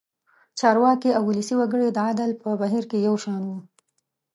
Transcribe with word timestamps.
چارواکي 0.59 1.09
او 1.17 1.23
ولسي 1.29 1.53
وګړي 1.57 1.87
د 1.91 1.97
عدل 2.07 2.31
په 2.41 2.49
بهیر 2.61 2.83
کې 2.91 2.97
یو 3.07 3.15
شان 3.23 3.41
وو. 3.45 3.57